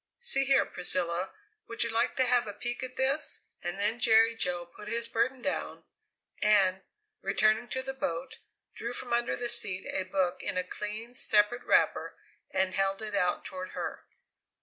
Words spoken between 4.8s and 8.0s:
his burden down, and, returning to the